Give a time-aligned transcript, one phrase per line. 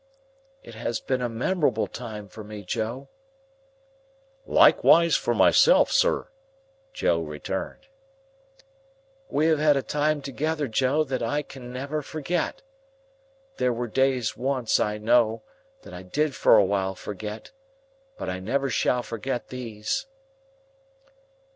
[0.63, 3.07] "It has been a memorable time for me, Joe."
[4.47, 6.29] "Likeways for myself, sir,"
[6.91, 7.85] Joe returned.
[9.29, 12.63] "We have had a time together, Joe, that I can never forget.
[13.57, 15.43] There were days once, I know,
[15.83, 17.51] that I did for a while forget;
[18.17, 20.07] but I never shall forget these."